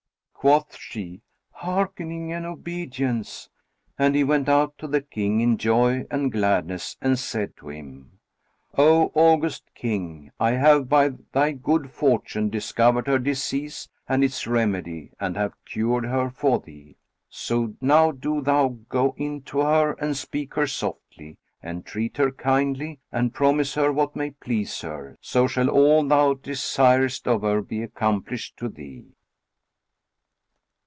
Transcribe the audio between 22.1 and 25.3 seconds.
her kindly, and promise her what may please her;